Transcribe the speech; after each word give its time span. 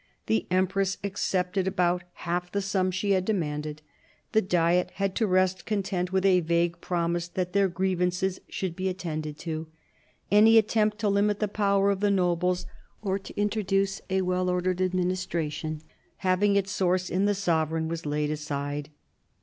The 0.25 0.47
empress 0.49 0.97
accepted 1.03 1.67
about 1.67 2.03
•half 2.21 2.49
the 2.51 2.61
sum 2.63 2.89
she 2.89 3.11
had 3.11 3.23
demanded, 3.23 3.83
the 4.31 4.41
Diet 4.41 4.89
had 4.95 5.13
to 5.17 5.27
rest 5.27 5.67
contented 5.67 6.11
with 6.11 6.25
a 6.25 6.39
vague 6.39 6.81
promise 6.81 7.27
that 7.27 7.53
their 7.53 7.67
grievances 7.67 8.41
should 8.49 8.75
be 8.75 8.89
attended 8.89 9.37
to. 9.41 9.67
Any 10.31 10.57
attempt 10.57 10.97
to 11.01 11.07
limit 11.09 11.37
the 11.37 11.47
power 11.47 11.91
of 11.91 11.99
the 11.99 12.09
nobles, 12.09 12.65
or 13.03 13.19
to 13.19 13.37
introduce 13.39 14.01
a 14.09 14.21
well 14.23 14.49
ordered 14.49 14.79
administra 14.79 15.51
tion 15.51 15.83
having 16.25 16.55
its 16.55 16.71
source 16.71 17.07
in 17.11 17.25
the 17.25 17.35
sovereign, 17.35 17.87
was 17.87 18.03
laid 18.03 18.31
aside. 18.31 18.89